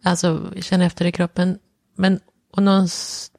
[0.04, 1.58] alltså känna efter i kroppen.
[1.96, 2.20] Men,
[2.56, 2.88] och någon,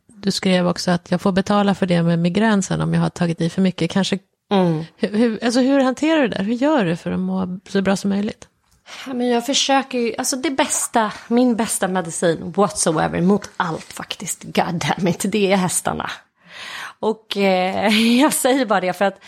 [0.08, 3.10] du skrev också att jag får betala för det med migrän sen om jag har
[3.10, 3.92] tagit i för mycket.
[3.92, 4.20] Kanske,
[4.98, 6.44] hur, hur, alltså hur hanterar du det?
[6.44, 8.48] Hur gör du för att må så bra som möjligt?
[9.06, 14.54] Men jag försöker ju, alltså det bästa, min bästa medicin whatsoever mot allt faktiskt, god
[14.76, 16.12] damn it, det är hästarna.
[17.04, 19.24] Och eh, jag säger bara det för att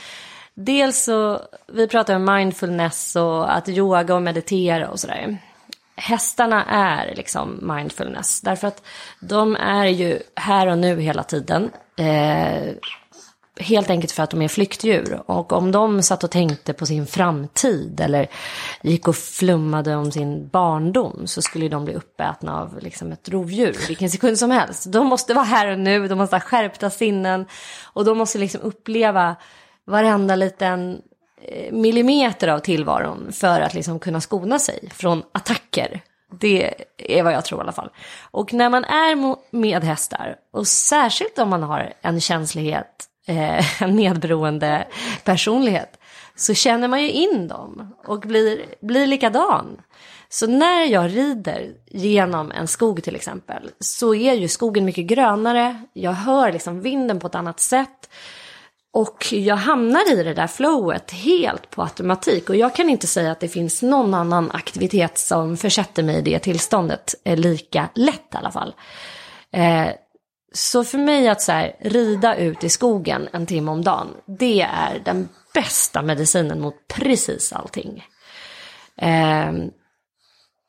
[0.53, 5.37] dels så, vi pratar om mindfulness och att yoga och meditera och sådär.
[5.95, 8.83] Hästarna är liksom mindfulness, därför att
[9.19, 11.71] de är ju här och nu hela tiden.
[11.97, 12.73] Eh,
[13.59, 15.21] Helt enkelt för att de är flyktdjur.
[15.25, 18.27] Och om de satt och tänkte på sin framtid eller
[18.81, 23.77] gick och flummade om sin barndom så skulle de bli uppätna av liksom ett rovdjur
[23.87, 24.91] vilken sekund som helst.
[24.91, 27.45] De måste vara här och nu, de måste ha skärpta sinnen
[27.83, 29.35] och de måste liksom uppleva
[29.85, 31.01] varenda liten
[31.41, 36.01] eh, millimeter av tillvaron för att liksom kunna skona sig från attacker.
[36.39, 37.89] Det är vad jag tror i alla fall.
[38.31, 43.95] Och när man är med hästar, och särskilt om man har en känslighet, eh, en
[43.95, 44.87] medberoende
[45.23, 45.99] personlighet,
[46.35, 49.81] så känner man ju in dem och blir, blir likadan.
[50.29, 55.81] Så när jag rider genom en skog till exempel, så är ju skogen mycket grönare,
[55.93, 58.09] jag hör liksom vinden på ett annat sätt.
[58.91, 62.49] Och jag hamnar i det där flowet helt på automatik.
[62.49, 66.21] Och jag kan inte säga att det finns någon annan aktivitet som försätter mig i
[66.21, 68.75] det tillståndet eh, lika lätt i alla fall.
[69.51, 69.87] Eh,
[70.55, 74.61] så för mig att så här, rida ut i skogen en timme om dagen, det
[74.61, 78.03] är den bästa medicinen mot precis allting.
[79.01, 79.51] Eh,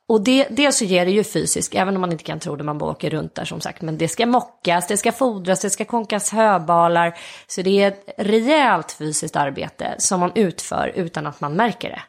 [0.09, 2.65] och det, dels så ger det ju fysiskt, även om man inte kan tro det,
[2.65, 3.83] man bara åker runt där som sagt.
[3.83, 7.19] Men det ska mockas, det ska fodras, det ska konkas höbalar.
[7.47, 12.03] Så det är ett rejält fysiskt arbete som man utför utan att man märker det.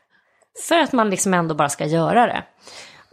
[0.68, 2.44] För att man liksom ändå bara ska göra det.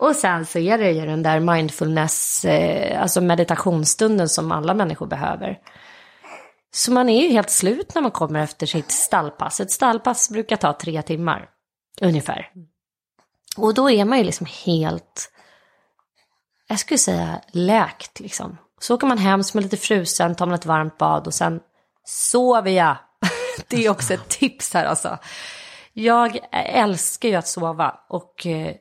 [0.04, 5.06] Och sen så är det ju den där mindfulness, eh, alltså meditationsstunden som alla människor
[5.06, 5.58] behöver.
[6.74, 9.60] Så man är ju helt slut när man kommer efter sitt stallpass.
[9.60, 11.48] Ett stallpass brukar ta tre timmar,
[12.00, 12.50] ungefär.
[13.56, 15.32] Och då är man ju liksom helt,
[16.68, 18.58] jag skulle säga läkt liksom.
[18.80, 21.60] Så åker man hem som är lite frusen, tar man ett varmt bad och sen
[22.04, 22.96] sover jag.
[23.68, 25.18] Det är också ett tips här alltså.
[25.92, 28.74] Jag älskar ju att sova och eh,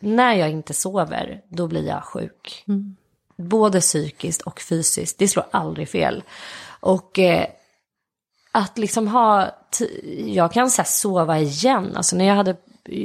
[0.00, 2.64] när jag inte sover, då blir jag sjuk.
[3.40, 5.18] både psykiskt och fysiskt.
[5.18, 6.22] Det slår aldrig fel.
[6.80, 7.46] Och eh,
[8.52, 9.50] att liksom ha,
[10.26, 12.56] jag kan så sova igen, alltså när jag hade,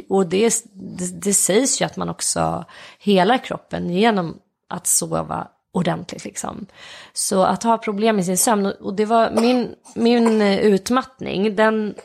[0.10, 2.66] och det, det, det sägs ju att man också
[3.00, 6.66] helar kroppen genom att sova ordentligt liksom.
[7.14, 11.96] Så att ha problem med sin sömn, och det var min, min utmattning, den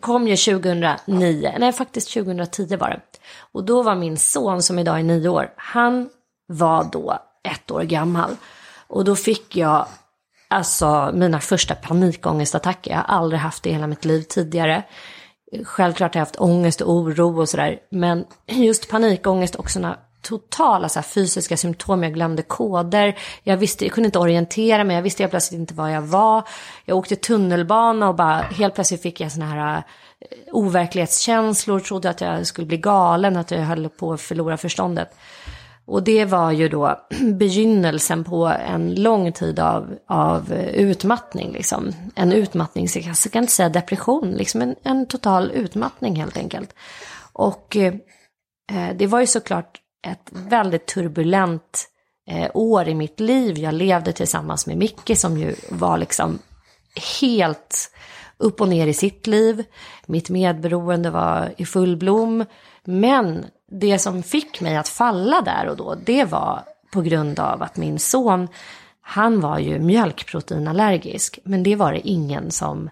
[0.00, 3.00] kom ju 2009, nej faktiskt 2010 var det.
[3.52, 6.08] Och då var min son som idag är nio år, han
[6.46, 7.18] var då
[7.48, 8.36] ett år gammal.
[8.86, 9.86] Och då fick jag
[10.48, 12.90] alltså mina första panikångestattacker.
[12.90, 14.82] Jag har aldrig haft det i hela mitt liv tidigare.
[15.64, 17.78] Självklart har jag haft ångest och oro och sådär.
[17.90, 22.02] Men just panikångest och sådana totala så här, fysiska symptom.
[22.02, 23.18] Jag glömde koder.
[23.42, 24.96] Jag, visste, jag kunde inte orientera mig.
[24.96, 26.48] Jag visste helt plötsligt inte var jag var.
[26.84, 29.82] Jag åkte tunnelbana och bara helt plötsligt fick jag såna här eh,
[30.52, 31.80] overklighetskänslor.
[31.80, 35.14] Trodde att jag skulle bli galen, att jag höll på att förlora förståndet.
[35.88, 37.00] Och det var ju då
[37.34, 41.52] begynnelsen på en lång tid av, av eh, utmattning.
[41.52, 41.92] Liksom.
[42.14, 46.74] En utmattning, så jag kan inte säga depression, liksom en, en total utmattning helt enkelt.
[47.32, 47.94] Och eh,
[48.72, 51.88] eh det var ju såklart ett väldigt turbulent
[52.30, 53.58] eh, år i mitt liv.
[53.58, 56.38] Jag levde tillsammans med Micke som ju var liksom
[57.20, 57.90] helt
[58.36, 59.64] upp och ner i sitt liv.
[60.06, 62.44] Mitt medberoende var i full blom.
[62.84, 67.62] Men det som fick mig att falla där och då, det var på grund av
[67.62, 68.48] att min son,
[69.00, 71.38] han var ju mjölkproteinallergisk.
[71.44, 72.90] Men det var det ingen som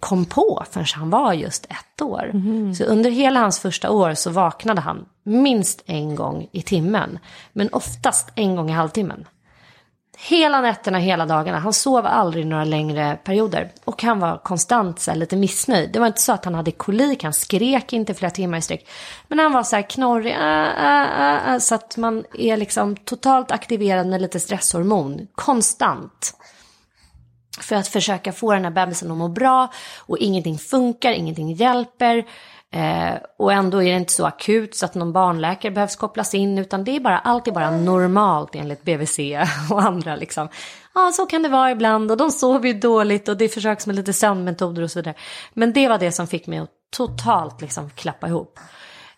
[0.00, 2.30] kom på förrän han var just ett år.
[2.34, 2.74] Mm.
[2.74, 7.18] Så under hela hans första år så vaknade han minst en gång i timmen.
[7.52, 9.26] Men oftast en gång i halvtimmen.
[10.18, 11.58] Hela nätterna, hela dagarna.
[11.58, 13.72] Han sov aldrig några längre perioder.
[13.84, 15.92] Och han var konstant så här, lite missnöjd.
[15.92, 18.88] Det var inte så att han hade kolik, han skrek inte flera timmar i sträck.
[19.28, 23.50] Men han var så här knorrig, äh, äh, äh, så att man är liksom totalt
[23.50, 25.26] aktiverad med lite stresshormon.
[25.34, 26.34] Konstant.
[27.60, 29.72] För att försöka få den här bebisen att må bra.
[29.98, 32.24] Och ingenting funkar, ingenting hjälper.
[32.74, 36.58] Eh, och ändå är det inte så akut så att någon barnläkare behövs kopplas in,
[36.58, 39.18] utan det är bara, allt är bara normalt enligt BVC
[39.70, 40.48] och andra liksom.
[40.94, 43.96] Ja, så kan det vara ibland och de sover ju dåligt och det försöks med
[43.96, 45.14] lite sömnmetoder och så vidare.
[45.52, 48.58] Men det var det som fick mig att totalt liksom klappa ihop.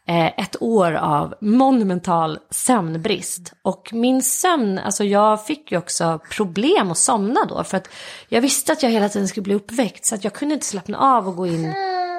[0.07, 3.53] Eh, ett år av monumental sömnbrist.
[3.63, 7.65] Och min sömn, alltså jag fick ju också problem att somna då.
[7.65, 7.89] För att
[8.29, 10.05] jag visste att jag hela tiden skulle bli uppväckt.
[10.05, 11.75] Så att jag kunde inte slappna av och gå in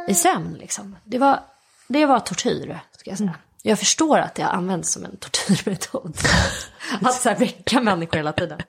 [0.07, 0.53] i sömn.
[0.59, 0.95] Liksom.
[1.03, 1.39] Det, var,
[1.87, 3.29] det var tortyr, ska jag säga.
[3.29, 3.41] Mm.
[3.61, 6.17] Jag förstår att det används som en tortyrmetod.
[7.01, 8.59] att så här väcka människor hela tiden.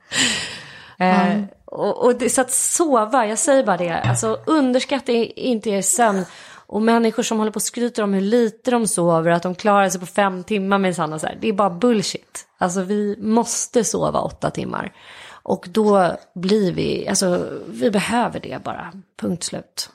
[0.98, 1.40] Mm.
[1.40, 5.82] Eh, och, och det, så att sova, jag säger bara det, alltså underskatta inte er
[5.82, 6.24] sömn.
[6.66, 9.88] Och människor som håller på och skryter om hur lite de sover, att de klarar
[9.88, 12.46] sig på fem timmar med Sanna, så här, det är bara bullshit.
[12.58, 14.92] Alltså vi måste sova åtta timmar.
[15.28, 19.90] Och då blir vi, alltså vi behöver det bara, punkt slut.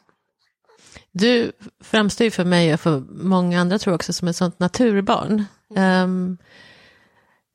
[1.12, 1.52] Du
[1.84, 5.46] framstår ju för mig och för många andra tror jag också som ett sånt naturbarn.
[5.76, 6.38] Um,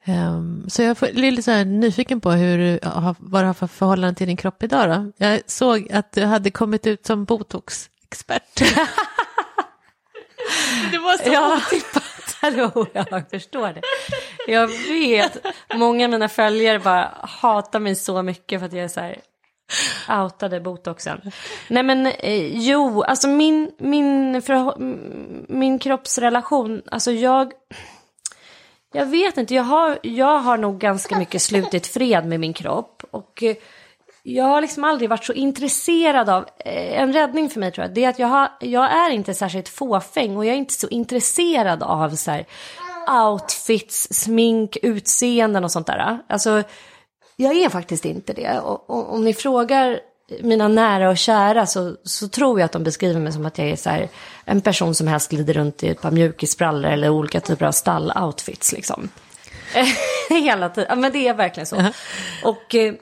[0.07, 2.81] um, så jag är lite så här nyfiken på hur,
[3.19, 5.13] vad du har för förhållande till din kropp idag då.
[5.27, 8.61] Jag såg att du hade kommit ut som botox botox-expert.
[10.91, 11.57] det var så ja.
[11.57, 12.03] otippat.
[13.11, 13.83] jag förstår det.
[14.47, 18.89] Jag vet, många av mina följare bara hatar mig så mycket för att jag är
[18.89, 19.21] så här
[20.23, 21.33] Outade botoxen.
[21.69, 24.75] Nej men eh, jo, alltså min, min, för,
[25.53, 27.53] min kroppsrelation, alltså jag,
[28.93, 33.03] jag vet inte, jag har, jag har nog ganska mycket slutit fred med min kropp.
[33.11, 33.57] Och eh,
[34.29, 37.95] jag har liksom aldrig varit så intresserad av, eh, en räddning för mig tror jag,
[37.95, 40.89] det är att jag, har, jag är inte särskilt fåfäng och jag är inte så
[40.89, 42.47] intresserad av så här,
[43.25, 46.19] outfits, smink, utseenden och sånt där.
[46.29, 46.63] Alltså,
[47.37, 48.59] jag är faktiskt inte det.
[48.59, 50.01] Och, och, om ni frågar
[50.43, 53.69] mina nära och kära så, så tror jag att de beskriver mig som att jag
[53.69, 54.09] är så här,
[54.45, 58.73] en person som helst glider runt i ett par mjukisbrallor eller olika typer av stalloutfits
[58.73, 59.09] liksom.
[60.29, 61.85] Hela tiden, ja, men det är verkligen så.
[62.43, 62.95] Och eh,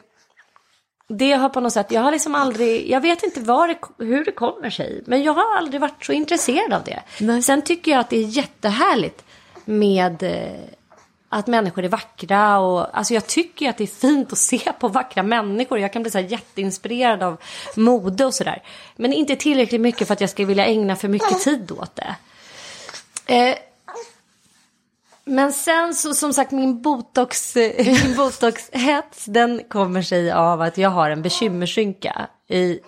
[1.08, 4.24] det har på något sätt, jag har liksom aldrig, jag vet inte var det, hur
[4.24, 7.02] det kommer sig, men jag har aldrig varit så intresserad av det.
[7.20, 7.42] Nej.
[7.42, 9.24] Sen tycker jag att det är jättehärligt
[9.64, 10.70] med eh,
[11.28, 14.88] att människor är vackra och alltså jag tycker att det är fint att se på
[14.88, 15.78] vackra människor.
[15.78, 17.40] Jag kan bli så jätteinspirerad av
[17.76, 18.62] mode och sådär.
[18.96, 22.14] Men inte tillräckligt mycket för att jag ska vilja ägna för mycket tid åt det.
[23.34, 23.54] Eh,
[25.24, 30.90] men sen så som sagt min botox, min botoxhets den kommer sig av att jag
[30.90, 32.80] har en bekymmersynka i,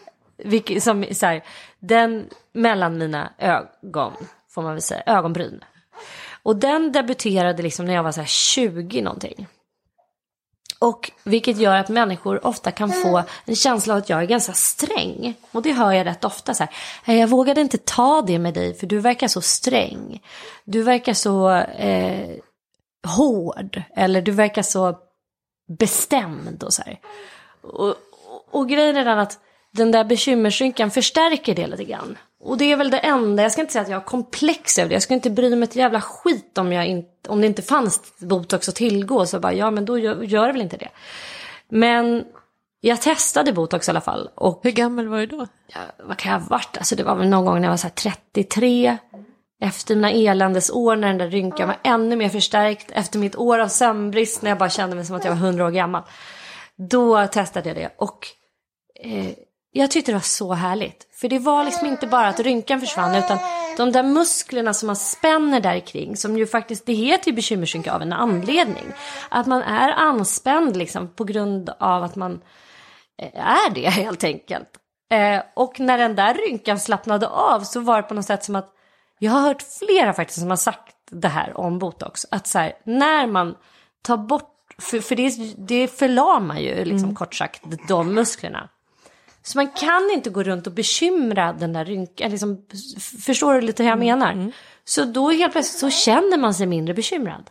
[0.81, 1.45] som så här,
[1.79, 4.13] den mellan mina ögon
[4.51, 5.65] får man väl säga, ögonbryn.
[6.43, 9.47] Och den debuterade liksom när jag var så här 20 någonting.
[10.87, 14.53] Och vilket gör att människor ofta kan få en känsla av att jag är ganska
[14.53, 15.35] sträng.
[15.53, 16.67] Och det hör jag rätt ofta så
[17.05, 17.15] här.
[17.15, 20.23] Jag vågade inte ta det med dig för du verkar så sträng.
[20.65, 22.37] Du verkar så eh,
[23.07, 23.83] hård.
[23.97, 24.99] Eller du verkar så
[25.79, 26.99] bestämd och så här.
[27.63, 27.97] Och, och,
[28.51, 29.39] och grejen är den att
[29.73, 32.19] den där bekymmersrynkan förstärker det lite grann.
[32.47, 34.89] Och det är väl det enda, jag ska inte säga att jag har komplex över
[34.89, 37.63] det, jag ska inte bry mig ett jävla skit om, jag in, om det inte
[37.63, 39.27] fanns botox att tillgå.
[39.27, 40.89] Så bara, ja men då gör, gör det väl inte det.
[41.69, 42.25] Men
[42.81, 44.31] jag testade botox i alla fall.
[44.35, 45.47] Och, Hur gammal var du då?
[45.67, 46.77] Ja, vad kan jag ha varit?
[46.79, 48.97] Alltså det var väl någon gång när jag var så 33.
[49.61, 52.91] Efter mina eländesår när den där rynkan var ännu mer förstärkt.
[52.91, 55.67] Efter mitt år av sömnbrist när jag bara kände mig som att jag var 100
[55.67, 56.03] år gammal.
[56.77, 57.91] Då testade jag det.
[57.97, 58.27] Och
[59.03, 59.46] eh,
[59.77, 61.07] jag tyckte det var så härligt.
[61.13, 63.39] För det var liksom inte bara att rynkan försvann utan
[63.77, 67.93] de där musklerna som man spänner där kring som ju faktiskt, det heter ju bekymmersrynka
[67.93, 68.85] av en anledning.
[69.29, 72.41] Att man är anspänd liksom på grund av att man
[73.23, 74.69] eh, är det helt enkelt.
[75.13, 78.57] Eh, och när den där rynkan slappnade av så var det på något sätt som
[78.57, 78.69] att
[79.19, 82.27] jag har hört flera faktiskt som har sagt det här om botox.
[82.31, 83.55] Att så här, när man
[84.03, 87.15] tar bort, för, för det, det förlamar ju liksom mm.
[87.15, 88.69] kort sagt de musklerna.
[89.47, 92.31] Så man kan inte gå runt och bekymra den där rynkan.
[92.31, 92.59] Liksom,
[93.27, 94.33] förstår du lite hur jag menar?
[94.33, 94.53] Mm.
[94.85, 97.51] Så då helt plötsligt så känner man sig mindre bekymrad.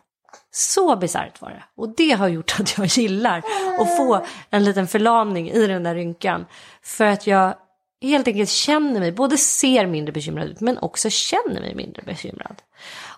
[0.52, 1.64] Så bisarrt var det.
[1.78, 3.38] Och det har gjort att jag gillar
[3.80, 6.46] att få en liten förlamning i den där rynkan.
[6.82, 7.56] För att jag
[8.02, 12.56] helt enkelt känner mig, både ser mindre bekymrad ut men också känner mig mindre bekymrad.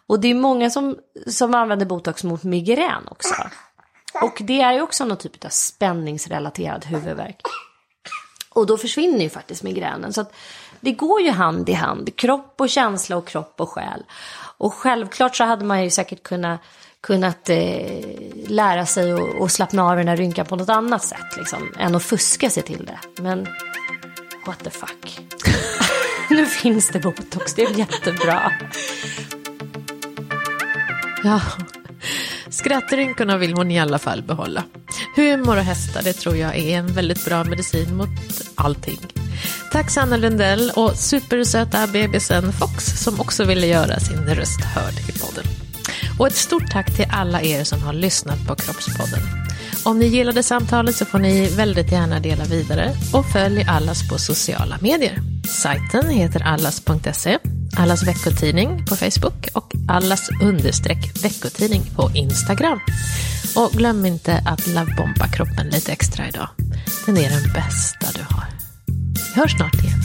[0.07, 0.97] Och det är många som,
[1.28, 3.34] som använder botox mot migrän också.
[4.21, 7.41] Och det är ju också någon typ av spänningsrelaterad huvudvärk.
[8.58, 10.14] Och då försvinner ju faktiskt migränen.
[10.14, 10.26] Så
[10.80, 14.03] det går ju hand i hand, kropp och känsla och kropp och själ.
[14.58, 16.62] Och självklart så hade man ju säkert kunnat,
[17.01, 18.01] kunnat eh,
[18.47, 21.38] lära sig att slappna av den här rynkan på något annat sätt.
[21.38, 23.22] Liksom, än att fuska sig till det.
[23.22, 23.47] Men
[24.45, 25.20] what the fuck.
[26.30, 28.51] nu finns det botox, det är jättebra.
[31.24, 31.41] Ja,
[32.50, 34.64] Skrattrynkorna vill hon i alla fall behålla.
[35.16, 38.10] Humor och hästar, det tror jag är en väldigt bra medicin mot
[38.56, 39.00] allting.
[39.72, 45.20] Tack Sanna Lundell och supersöta bebisen Fox som också ville göra sin röst hörd i
[45.20, 45.43] podden.
[46.20, 49.20] Och ett stort tack till alla er som har lyssnat på Kroppspodden.
[49.84, 54.18] Om ni gillade samtalet så får ni väldigt gärna dela vidare och följ Allas på
[54.18, 55.18] sociala medier.
[55.48, 57.38] Sajten heter allas.se
[57.80, 62.80] Allas veckotidning på Facebook och Allas understreck veckotidning på Instagram.
[63.55, 66.47] Och glöm inte att labbomba kroppen lite extra idag.
[67.05, 68.45] Den är den bästa du har.
[69.15, 69.99] Vi hörs snart igen.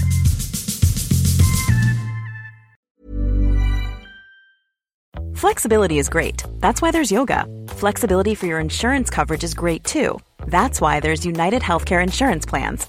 [5.36, 6.44] Flexibility is great.
[6.60, 7.46] That's why there's yoga.
[7.76, 10.18] Flexibility for your insurance coverage is great too.
[10.46, 12.88] That's why there's United Healthcare Insurance Plans.